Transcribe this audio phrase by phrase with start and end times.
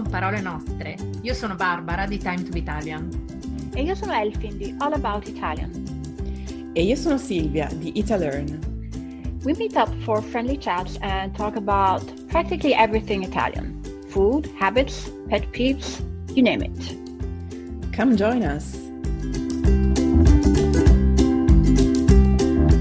[0.00, 0.96] con parole nostre.
[1.20, 3.08] Io sono Barbara di Time to be Italian.
[3.74, 5.70] E io sono Elfin di All About Italian.
[6.72, 8.58] E io sono Silvia di Italearn.
[9.44, 13.80] We meet up for friendly chats and talk about practically everything Italian.
[14.08, 16.00] Food, habits, pet peeves,
[16.34, 16.96] you name it.
[17.94, 18.76] Come join us.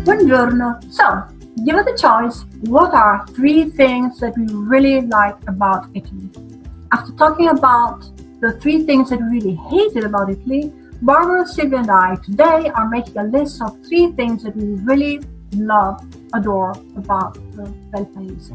[0.04, 0.80] Buongiorno.
[0.90, 1.23] So,
[1.66, 2.45] give us a choice.
[2.70, 6.48] What are three things that we really like about Italy?
[6.91, 8.02] After talking about
[8.41, 12.89] the three things that we really hated about Italy, Barbara, Sylvia, and I today are
[12.89, 15.21] making a list of three things that we really
[15.53, 16.03] love,
[16.34, 18.52] adore about the Bel Paese.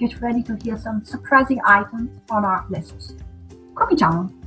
[0.00, 3.22] Get ready to hear some surprising items on our list.
[3.74, 4.43] Cominciamo!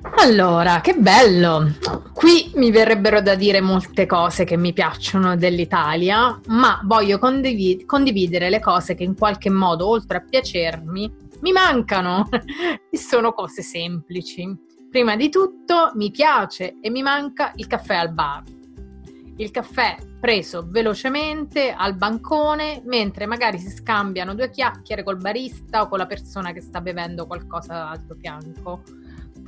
[0.00, 1.74] Allora, che bello!
[2.12, 8.48] Qui mi verrebbero da dire molte cose che mi piacciono dell'Italia, ma voglio condivid- condividere
[8.48, 12.28] le cose che in qualche modo, oltre a piacermi, mi mancano.
[12.90, 14.56] e sono cose semplici.
[14.88, 18.44] Prima di tutto, mi piace e mi manca il caffè al bar.
[19.36, 25.88] Il caffè preso velocemente al bancone mentre magari si scambiano due chiacchiere col barista o
[25.88, 28.82] con la persona che sta bevendo qualcosa al tuo fianco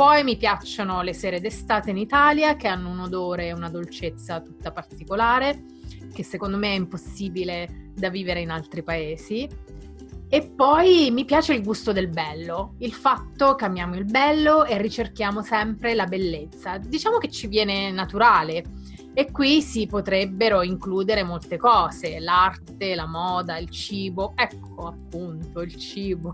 [0.00, 4.40] poi mi piacciono le sere d'estate in Italia che hanno un odore e una dolcezza
[4.40, 5.62] tutta particolare,
[6.14, 9.46] che secondo me è impossibile da vivere in altri paesi.
[10.30, 14.80] E poi mi piace il gusto del bello, il fatto che amiamo il bello e
[14.80, 16.78] ricerchiamo sempre la bellezza.
[16.78, 18.64] Diciamo che ci viene naturale
[19.12, 25.74] e qui si potrebbero includere molte cose, l'arte, la moda, il cibo, ecco appunto il
[25.76, 26.32] cibo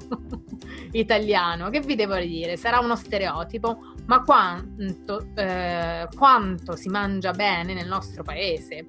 [0.93, 7.73] italiano, che vi devo dire, sarà uno stereotipo, ma quanto, eh, quanto si mangia bene
[7.73, 8.85] nel nostro paese.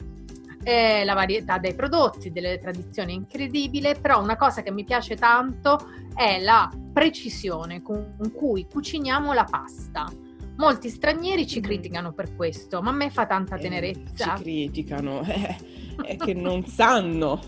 [0.63, 5.15] Eh, la varietà dei prodotti, delle tradizioni è incredibile, però una cosa che mi piace
[5.15, 5.77] tanto
[6.13, 10.11] è la precisione con cui cuciniamo la pasta
[10.57, 11.63] Molti stranieri ci mm.
[11.63, 14.35] criticano per questo, ma a me fa tanta eh, tenerezza.
[14.35, 15.55] ci criticano, eh,
[16.03, 17.39] è che non sanno.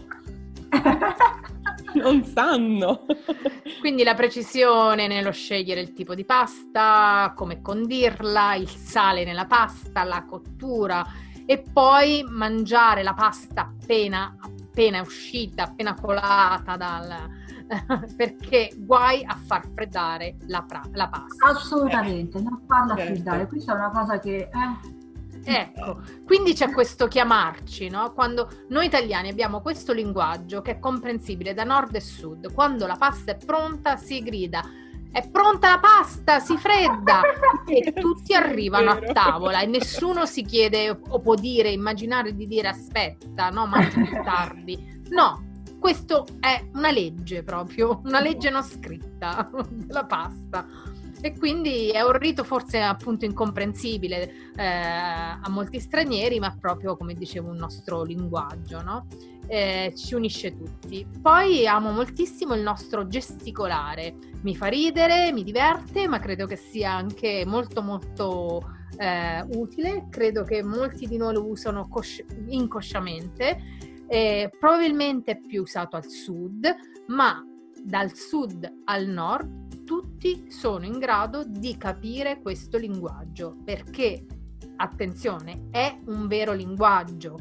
[1.96, 3.06] non sanno.
[3.80, 10.04] Quindi la precisione nello scegliere il tipo di pasta, come condirla, il sale nella pasta,
[10.04, 11.06] la cottura
[11.48, 17.39] e poi mangiare la pasta appena, appena uscita, appena colata dal,
[18.18, 21.48] perché guai a far freddare la, pra- la pasta.
[21.48, 22.42] Assolutamente, eh.
[22.42, 23.14] non farla certo.
[23.14, 24.36] freddare, questa è una cosa che...
[24.38, 24.98] Eh.
[25.42, 28.12] Ecco, quindi c'è questo chiamarci, no?
[28.12, 32.98] Quando noi italiani abbiamo questo linguaggio che è comprensibile da nord e sud, quando la
[32.98, 34.62] pasta è pronta si grida
[35.12, 37.22] è pronta la pasta, si fredda
[37.66, 42.68] e tutti arrivano a tavola e nessuno si chiede o può dire, immaginare di dire
[42.68, 45.02] aspetta, no, mangi più tardi.
[45.10, 45.49] No,
[45.80, 50.68] questo è una legge proprio, una legge non scritta della pasta.
[51.22, 57.14] E quindi è un rito forse appunto incomprensibile eh, a molti stranieri, ma proprio come
[57.14, 59.06] dicevo un nostro linguaggio, no?
[59.50, 61.06] eh, ci unisce tutti.
[61.22, 66.94] Poi amo moltissimo il nostro gesticolare, mi fa ridere, mi diverte, ma credo che sia
[66.94, 68.62] anche molto molto
[68.98, 75.96] eh, utile, credo che molti di noi lo usano cosci- inconsciamente eh, probabilmente più usato
[75.96, 76.68] al sud,
[77.08, 77.44] ma
[77.82, 84.26] dal sud al nord tutti sono in grado di capire questo linguaggio perché,
[84.76, 87.38] attenzione, è un vero linguaggio.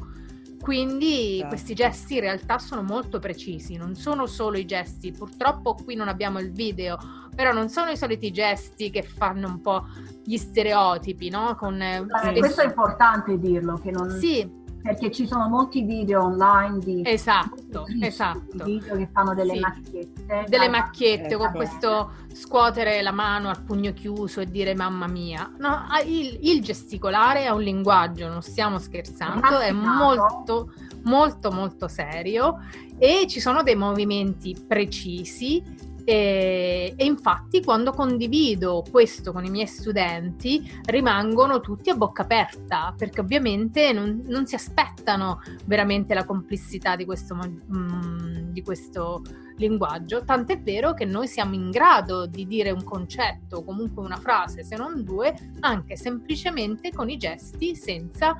[0.59, 1.47] Quindi certo.
[1.47, 6.09] questi gesti in realtà sono molto precisi, non sono solo i gesti, purtroppo qui non
[6.09, 6.97] abbiamo il video,
[7.33, 9.85] però non sono i soliti gesti che fanno un po'
[10.25, 11.55] gli stereotipi, no?
[11.55, 12.05] Con, eh,
[12.37, 14.09] questo è importante dirlo, che non...
[14.09, 18.63] Sì, perché ci sono molti video online di esatto, esatto.
[18.63, 19.59] video che fanno delle sì.
[19.59, 25.51] macchiette delle macchiette con questo scuotere la mano al pugno chiuso e dire mamma mia
[25.57, 30.71] no, il, il gesticolare è un linguaggio non stiamo scherzando è molto
[31.03, 32.57] molto molto serio
[32.97, 35.63] e ci sono dei movimenti precisi
[36.09, 42.95] e, e, infatti quando condivido questo con i miei studenti rimangono tutti a bocca aperta
[42.97, 49.21] perché ovviamente non, non si aspettano veramente la complessità di questo, mm, di questo
[49.57, 54.63] linguaggio, tant'è vero che noi siamo in grado di dire un concetto comunque una frase,
[54.63, 58.35] se non due, anche semplicemente con i gesti senza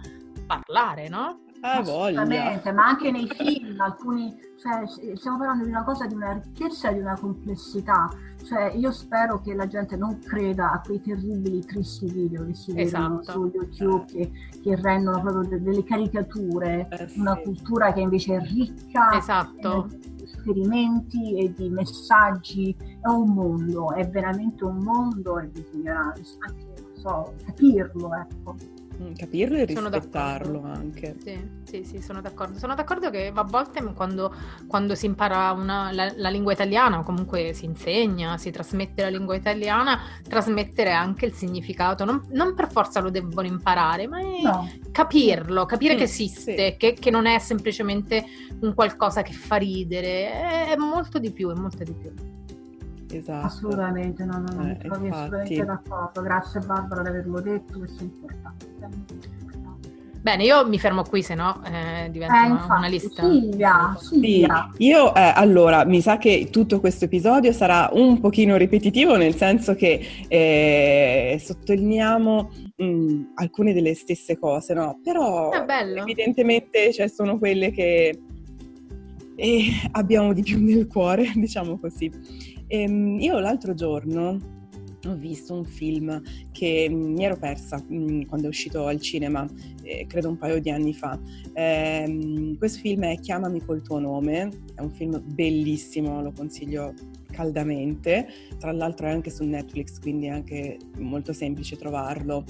[0.48, 1.42] parlare, no?
[1.62, 6.34] Ah, Assolutamente, ma anche nei film, alcuni, cioè, stiamo parlando di una cosa di una
[6.34, 8.10] ricchezza e di una complessità.
[8.46, 12.80] Cioè, io spero che la gente non creda a quei terribili, tristi video che si
[12.80, 13.18] esatto.
[13.18, 14.32] vedono su YouTube che,
[14.64, 17.20] che rendono proprio delle caricature, eh, sì.
[17.20, 19.18] una cultura che invece è ricca.
[19.18, 19.88] Esatto.
[20.18, 26.96] riferimenti e di messaggi, è un mondo, è veramente un mondo e bisogna anche, non
[26.96, 28.56] so, capirlo, ecco.
[29.02, 31.16] Mm, capirlo e rispettarlo anche.
[31.24, 32.60] Sì, sì, sì, sono d'accordo.
[32.60, 34.34] Sono d'accordo che a volte quando,
[34.68, 39.08] quando si impara una, la, la, lingua italiana o comunque si insegna, si trasmette la
[39.08, 42.04] lingua italiana, trasmettere anche il significato.
[42.04, 44.70] Non, non per forza lo devono imparare, ma no.
[44.92, 46.78] capirlo, capire mm, che esiste, sì.
[46.78, 48.26] che, che, non è semplicemente
[48.60, 52.39] un qualcosa che fa ridere, è, è molto di più, è molto di più.
[53.12, 53.46] Esatto.
[53.46, 55.24] Assolutamente, no, no, no, eh, mi trovi infatti...
[55.24, 56.22] assolutamente d'accordo.
[56.22, 58.68] Grazie Barbara di averlo detto, questo è importante.
[60.22, 63.24] Bene, io mi fermo qui, se no eh, diventa eh, infatti, una lista.
[63.24, 64.70] Silvia, Silvia.
[64.76, 69.36] Sì, io eh, allora mi sa che tutto questo episodio sarà un pochino ripetitivo, nel
[69.36, 75.00] senso che eh, sottolineiamo mh, mm, alcune delle stesse cose, no?
[75.02, 78.20] Però evidentemente cioè, sono quelle che
[79.40, 82.12] eh, abbiamo di più nel cuore, diciamo così.
[82.72, 84.58] Ehm, io l'altro giorno
[85.08, 86.22] ho visto un film
[86.52, 89.48] che mi ero persa mh, mm, quando è uscito al cinema,
[89.82, 91.20] eh, credo un paio di anni fa.
[91.54, 96.94] Eh, questo film è Chiamami col tuo nome, è un film bellissimo, lo consiglio
[97.40, 98.28] caldamente,
[98.60, 102.44] tra l'altro è anche su Netflix, quindi è anche molto semplice trovarlo.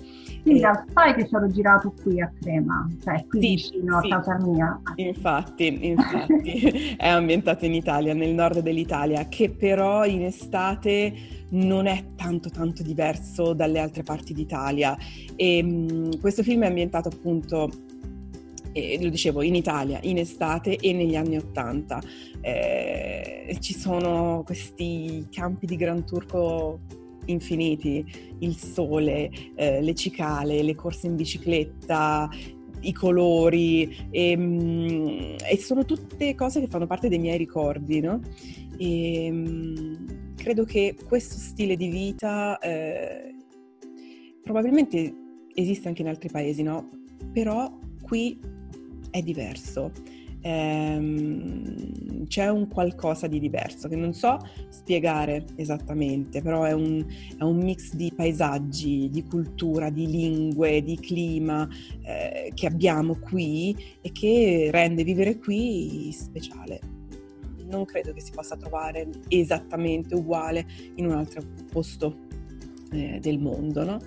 [0.44, 0.62] Sì, e...
[0.94, 4.12] sai che sono girato qui a Crema, cioè qui sì, vicino sì.
[4.12, 4.81] a casa mia.
[4.95, 11.13] Infatti, infatti è ambientato in Italia, nel nord dell'Italia, che però in estate
[11.51, 14.97] non è tanto tanto diverso dalle altre parti d'Italia.
[15.36, 17.69] E, mh, questo film è ambientato appunto
[18.71, 22.01] eh, lo dicevo, in Italia, in estate e negli anni Ottanta.
[22.42, 26.80] Eh, ci sono questi campi di Gran Turco
[27.25, 28.06] infiniti,
[28.39, 32.30] il sole, eh, le cicale, le corse in bicicletta,
[32.81, 38.22] i colori e, mm, e, sono tutte cose che fanno parte dei miei ricordi, no?
[38.77, 39.95] E, mm,
[40.36, 43.36] credo che questo stile di vita eh,
[44.42, 45.13] probabilmente
[45.54, 46.89] esiste anche in altri paesi, no?
[47.33, 48.39] Però qui
[49.10, 49.92] è diverso.
[50.42, 54.38] Ehm, c'è un qualcosa di diverso che non so
[54.70, 57.06] spiegare esattamente, però è un,
[57.38, 61.68] è un mix di paesaggi, di cultura, di lingue, di clima
[62.04, 66.80] eh, che abbiamo qui e che rende vivere qui speciale.
[67.66, 70.66] Non credo che si possa trovare esattamente uguale
[70.96, 72.16] in un altro posto
[72.92, 74.00] eh, del mondo, no?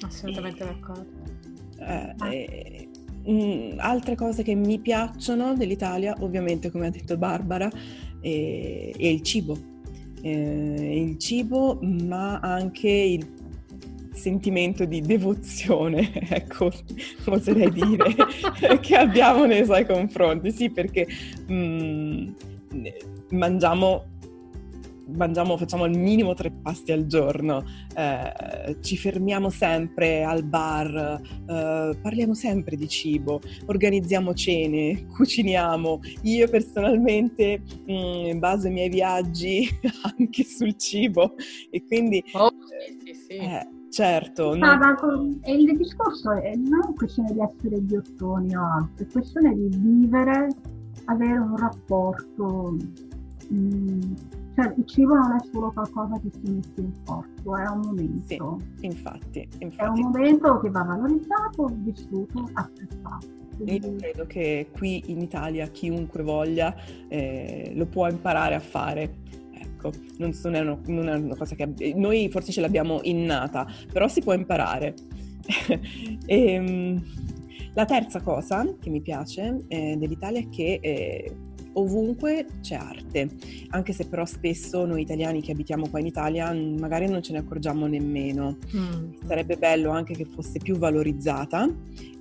[0.00, 1.22] Assolutamente e, d'accordo.
[1.78, 2.30] Eh, ah.
[3.30, 7.68] Mm, altre cose che mi piacciono dell'Italia, ovviamente come ha detto Barbara,
[8.20, 9.56] è, è il cibo.
[10.22, 13.26] Eh, il cibo, ma anche il
[14.12, 16.70] sentimento di devozione, ecco,
[17.26, 18.14] oserei dire,
[18.80, 20.50] che abbiamo nei suoi confronti.
[20.50, 21.06] Sì, perché
[21.50, 22.28] mm,
[23.30, 24.16] mangiamo
[25.08, 27.64] mangiamo, facciamo al minimo tre pasti al giorno,
[27.94, 36.00] eh, ci fermiamo sempre al bar, eh, parliamo sempre di cibo, organizziamo cene, cuciniamo.
[36.22, 39.68] Io personalmente mh, mm, baso i miei viaggi
[40.18, 41.34] anche sul cibo
[41.70, 42.22] e quindi...
[42.32, 43.36] Oh, sì, sì, sì.
[43.36, 44.54] Eh, certo.
[44.54, 45.40] No, non...
[45.46, 50.48] il discorso è non questione di essere ghiottoni o altro, è questione di vivere,
[51.06, 52.76] avere un rapporto...
[53.48, 54.12] Mh, mm,
[54.58, 58.58] cioè, il cibo non è solo qualcosa che si mette in corpo, è un momento.
[58.74, 59.84] Sì, infatti, infatti.
[59.84, 63.26] È un momento che va valorizzato, vissuto, apprezzato.
[63.56, 63.86] Quindi...
[63.86, 66.74] Io credo che qui in Italia chiunque voglia
[67.06, 69.18] eh, lo può imparare a fare.
[69.52, 74.08] Ecco, non, è una, non è una cosa che noi forse ce l'abbiamo innata, però
[74.08, 74.94] si può imparare.
[76.26, 77.02] e, ehm,
[77.74, 81.32] la terza cosa che mi piace eh, dell'Italia è che eh,
[81.78, 83.28] ovunque c'è arte,
[83.70, 87.38] anche se però spesso noi italiani che abitiamo qua in Italia magari non ce ne
[87.38, 88.58] accorgiamo nemmeno.
[88.76, 89.12] Mm.
[89.26, 91.68] Sarebbe bello anche che fosse più valorizzata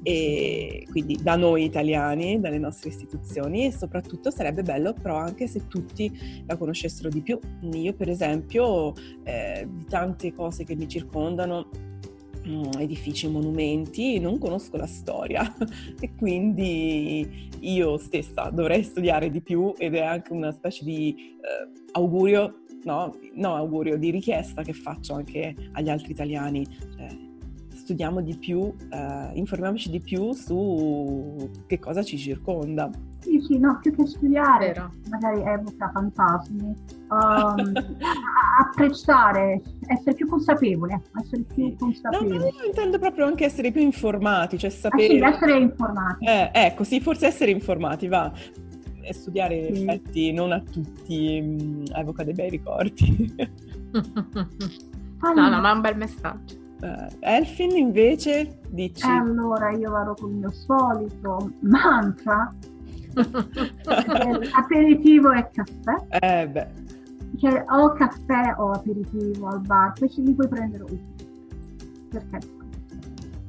[0.04, 5.68] e quindi da noi italiani, dalle nostre istituzioni e soprattutto sarebbe bello però anche se
[5.68, 7.40] tutti la conoscessero di più.
[7.74, 11.70] Io per esempio eh, di tante cose che mi circondano
[12.80, 15.56] edifici, monumenti, non conosco la storia
[16.00, 21.88] e quindi io stessa dovrei studiare di più ed è anche una specie di eh,
[21.92, 26.66] augurio, no, no, augurio, di richiesta che faccio anche agli altri italiani.
[26.96, 27.27] Cioè,
[27.88, 32.90] studiamo di più, eh, informiamoci di più su che cosa ci circonda.
[33.20, 34.92] Sì, sì, no, più che studiare, Vero.
[35.10, 36.76] magari evoca fantasmi,
[37.08, 37.74] um,
[38.60, 42.30] apprezzare, essere più consapevoli, ecco, essere più consapevoli.
[42.30, 45.18] No, no, io intendo proprio anche essere più informati, cioè sapere...
[45.20, 46.26] Ah, sì, essere informati.
[46.26, 48.34] Eh, ecco, sì, forse essere informati, va
[49.02, 49.82] e studiare in Sì.
[49.84, 53.34] effetti non a tutti mm, evoca dei bei ricordi.
[53.94, 56.66] no, no, ma è un bel messaggio.
[56.82, 59.06] Eh, Elfin invece dici...
[59.06, 62.54] E allora io vado con il mio solito mantra,
[63.16, 66.20] eh, aperitivo e caffè.
[66.20, 66.68] Eh beh,
[67.38, 71.26] Che o caffè o aperitivo al bar, questi li puoi prendere ovunque.
[72.10, 72.40] Perché?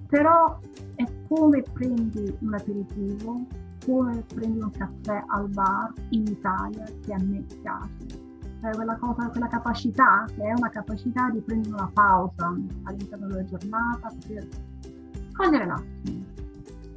[0.09, 0.59] Però
[0.95, 3.45] è come prendi un aperitivo,
[3.85, 8.28] come prendi un caffè al bar in Italia che a me piace.
[8.61, 13.45] Cioè quella, cosa, quella capacità, che è una capacità di prendere una pausa all'interno della
[13.45, 14.47] giornata per
[15.33, 16.25] cogliere l'attimo,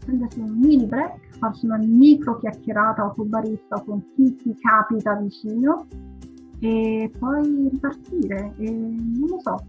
[0.03, 4.55] prendersi un mini break, farsi una micro chiacchierata o col barista o con chi ti
[4.55, 5.85] capita vicino
[6.59, 8.53] e poi ripartire.
[8.57, 9.63] E non lo so.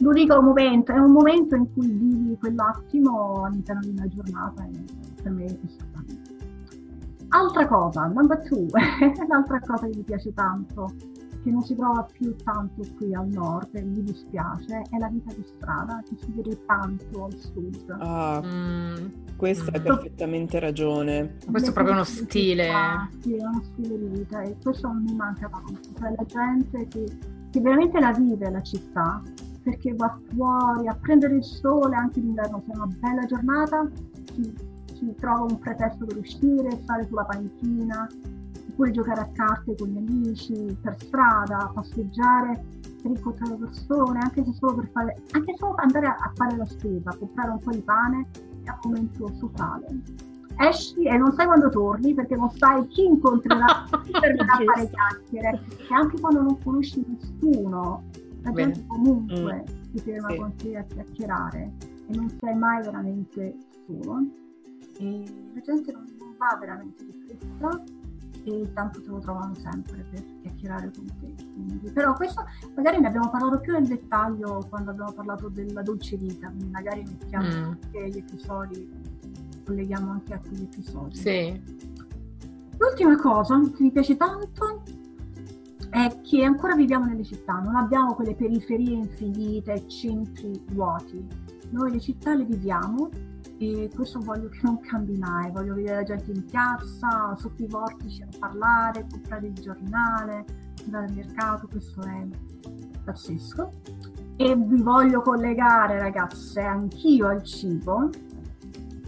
[0.00, 4.84] L'unico momento, è un momento in cui vivi quell'attimo all'interno di una giornata e
[5.22, 5.87] per me è.
[7.30, 8.66] Altra cosa, number two,
[9.28, 10.90] l'altra cosa che mi piace tanto,
[11.42, 15.32] che non si trova più tanto qui al nord e mi dispiace, è la vita
[15.34, 17.96] di strada, che si vede tanto al sud.
[18.00, 19.06] ah, Mm,
[19.36, 19.84] questa hai Mm.
[19.84, 21.36] perfettamente ragione.
[21.50, 22.70] Questo è proprio uno stile.
[22.70, 25.80] Ah, Sì, è uno stile di vita e questo mi manca tanto.
[25.98, 27.04] Cioè la gente che,
[27.50, 29.20] che veramente la vive la città,
[29.62, 33.86] perché va fuori a prendere il sole anche d'inverno, se è una bella giornata,
[34.34, 38.06] si, si trova un pretesto per uscire, stare sulla panchina,
[38.70, 42.64] oppure giocare a carte con gli amici, per strada, passeggiare
[43.02, 46.66] per incontrare persone, anche se solo per fare, anche solo andare a, a fare la
[46.66, 48.26] spesa, comprare un po' di pane
[48.64, 49.86] è un momento sociale.
[50.60, 55.60] Esci e non sai quando torni perché non sai chi incontrerà, chi a fare chiacchiere.
[55.88, 58.02] E anche quando non conosci nessuno,
[58.42, 58.72] la Bene.
[58.72, 60.36] gente comunque si ferma Sì.
[60.36, 61.72] con te a chiacchierare
[62.08, 64.22] e non sei mai veramente solo.
[64.98, 65.24] E
[65.54, 66.04] la gente non,
[66.38, 67.82] va veramente di fretta
[68.44, 71.34] e tanto te lo trovano sempre per chiacchierare con te.
[71.52, 72.44] Quindi- però questo
[72.76, 77.02] magari ne abbiamo parlato più nel dettaglio quando abbiamo parlato della dolce vita, quindi magari
[77.02, 77.62] mettiamo Mm.
[77.64, 78.88] anche gli episodi,
[79.66, 81.16] colleghiamo anche a quegli episodi.
[81.16, 81.62] Sì.
[82.78, 84.82] L'ultima cosa che mi piace tanto
[85.90, 91.26] è che ancora viviamo nelle città, non abbiamo quelle periferie infinite, centri vuoti.
[91.70, 93.08] Noi le città le viviamo
[93.58, 97.66] e questo voglio che non cambi mai, voglio vedere la gente in piazza, sotto i
[97.66, 100.44] vortici a parlare, comprare il giornale,
[100.84, 102.26] andare al mercato, questo è
[103.04, 103.72] pazzesco.
[104.36, 108.10] E vi voglio collegare ragazze anch'io al cibo,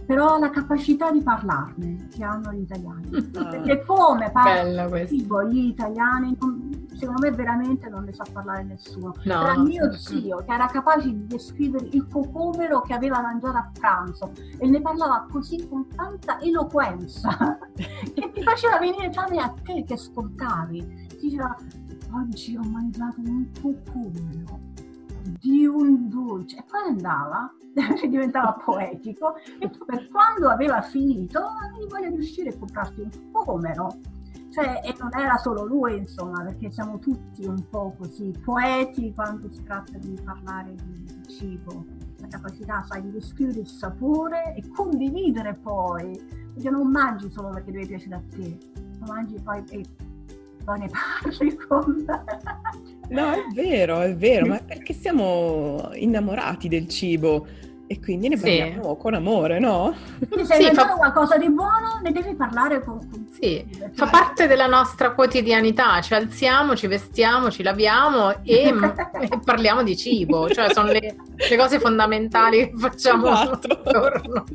[0.05, 3.31] però la capacità di parlarne che hanno gli italiani.
[3.35, 3.45] Ah.
[3.45, 6.37] Perché come parlano Bella il cibo gli italiani,
[7.01, 9.15] secondo me veramente non ne sa parlare nessuno.
[9.23, 13.71] No, Era mio zio che era capace di descrivere il cocomero che aveva mangiato a
[13.73, 17.57] pranzo e ne parlava così con tanta eloquenza
[18.13, 21.07] che ti faceva venire fame a te che ascoltavi.
[21.07, 21.55] Ti diceva,
[22.13, 24.59] oggi ho mangiato un cocomero
[25.39, 27.51] di un dolce e poi andava
[28.07, 33.31] diventava poetico e tu per quando aveva finito avevi voglia di uscire e comprarti un
[33.31, 33.97] cocomero
[34.51, 39.49] cioè, e non era solo lui, insomma, perché siamo tutti un po' così poeti quando
[39.49, 41.85] si tratta di parlare di, cibo,
[42.17, 46.19] la capacità, sai, di descrivere il sapore e condividere poi,
[46.53, 48.57] perché non mangi solo perché deve piacere a te,
[48.99, 49.85] ma mangi poi e
[50.65, 52.05] poi ne parli con...
[53.09, 57.47] No, è vero, è vero, ma perché siamo innamorati del cibo
[57.91, 58.43] e quindi ne Sì.
[58.57, 59.93] parliamo con amore, no?
[60.29, 62.99] Quindi se Sì, hai fa- mangiato qualcosa di buono, ne devi parlare con...
[63.09, 68.69] con Sì, tutti, fa parte della nostra quotidianità, ci alziamo, ci vestiamo, ci laviamo e,
[69.19, 73.81] e parliamo di cibo, cioè sono le, le cose fondamentali che facciamo Esatto.
[73.91, 74.45] giorno.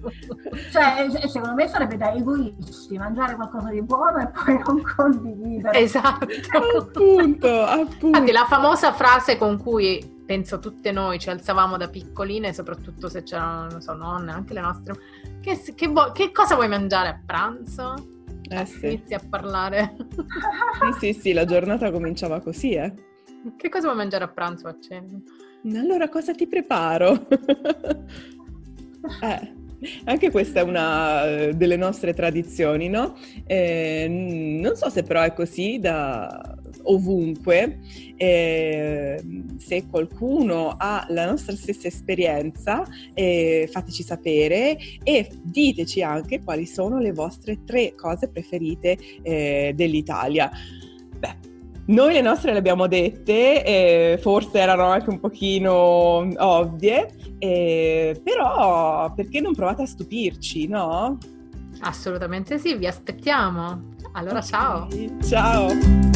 [0.73, 5.79] Cioè, se- secondo me sarebbe da egoisti mangiare qualcosa di buono e poi non condividere.
[5.79, 6.27] Esatto.
[6.57, 8.07] Appunto, appunto.
[8.07, 13.23] Infatti la famosa frase con cui penso tutte noi ci alzavamo da piccoline, soprattutto se
[13.23, 14.95] c'erano, non so, nonne, anche le nostre,
[15.41, 17.95] che, che vo- che cosa vuoi mangiare a pranzo?
[18.49, 18.87] Eh sì.
[18.87, 19.97] Inizi a parlare.
[20.99, 22.93] sì, sì, sì, la giornata cominciava così, eh.
[23.57, 25.21] che cosa vuoi mangiare a pranzo a cena?
[25.75, 27.27] Allora cosa ti preparo?
[29.23, 29.55] eh,
[30.05, 33.17] anche questa è una eh, delle nostre tradizioni, no?
[33.47, 36.56] Eh, non so se però è così da
[36.87, 37.79] ovunque,
[38.17, 39.23] eh,
[39.59, 46.99] se qualcuno ha la nostra stessa esperienza, eh, fateci sapere e diteci anche quali sono
[46.99, 50.51] le vostre tre cose preferite eh, dell'Italia.
[51.19, 51.55] Beh,
[51.87, 59.13] noi le nostre le abbiamo dette, eh, forse erano anche un pochino ovvie, eh, però
[59.15, 61.19] perché non provate a stupirci, no?
[61.81, 63.95] Assolutamente sì, vi aspettiamo.
[64.13, 64.89] Allora ciao.
[65.23, 66.16] Ciao.